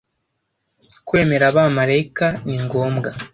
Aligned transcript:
Kwemera 1.07 1.45
abamarayika 1.51 2.25
ni 2.45 2.57
ngombwa 2.63 3.09